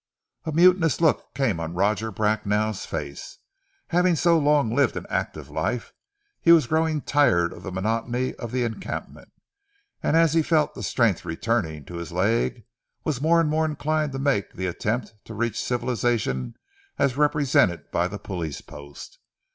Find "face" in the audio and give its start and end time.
2.87-3.37